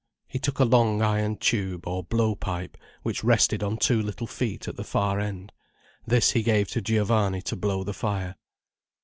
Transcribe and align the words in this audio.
He 0.27 0.39
took 0.39 0.57
a 0.57 0.65
long 0.65 1.03
iron 1.03 1.35
tube 1.37 1.85
or 1.85 2.03
blow 2.03 2.33
pipe, 2.33 2.75
which 3.03 3.23
rested 3.23 3.61
on 3.61 3.77
two 3.77 4.01
little 4.01 4.25
feet 4.25 4.67
at 4.67 4.75
the 4.75 4.83
far 4.83 5.19
end. 5.19 5.51
This 6.07 6.31
he 6.31 6.41
gave 6.41 6.67
to 6.69 6.81
Giovanni 6.81 7.43
to 7.43 7.55
blow 7.55 7.83
the 7.83 7.93
fire. 7.93 8.35